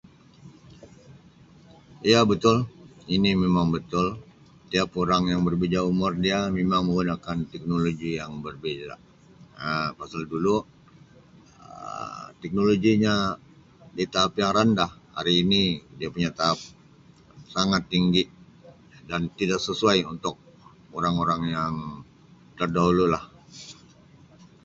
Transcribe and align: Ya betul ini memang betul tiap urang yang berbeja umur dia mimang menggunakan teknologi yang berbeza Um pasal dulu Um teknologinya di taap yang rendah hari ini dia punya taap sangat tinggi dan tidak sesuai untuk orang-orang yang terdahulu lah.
Ya 2.11 2.19
betul 2.31 2.57
ini 3.15 3.31
memang 3.43 3.67
betul 3.75 4.07
tiap 4.71 4.89
urang 5.01 5.23
yang 5.31 5.41
berbeja 5.47 5.79
umur 5.91 6.11
dia 6.25 6.39
mimang 6.57 6.83
menggunakan 6.89 7.37
teknologi 7.51 8.09
yang 8.19 8.31
berbeza 8.45 8.95
Um 9.67 9.87
pasal 9.99 10.21
dulu 10.33 10.55
Um 11.61 12.27
teknologinya 12.41 13.13
di 13.97 14.03
taap 14.13 14.31
yang 14.41 14.51
rendah 14.57 14.89
hari 15.17 15.33
ini 15.45 15.63
dia 16.01 16.09
punya 16.13 16.31
taap 16.39 16.57
sangat 17.55 17.81
tinggi 17.93 18.23
dan 19.09 19.21
tidak 19.39 19.59
sesuai 19.65 19.97
untuk 20.13 20.35
orang-orang 20.97 21.41
yang 21.55 21.73
terdahulu 22.57 23.05
lah. 23.13 23.23